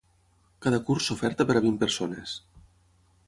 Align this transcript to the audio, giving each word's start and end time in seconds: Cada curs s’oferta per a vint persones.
Cada 0.65 0.79
curs 0.87 1.09
s’oferta 1.09 1.47
per 1.51 1.57
a 1.59 1.63
vint 1.67 1.77
persones. 1.85 2.35